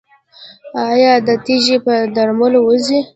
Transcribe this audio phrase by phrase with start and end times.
[0.87, 2.99] ایا دا تیږه په درملو وځي؟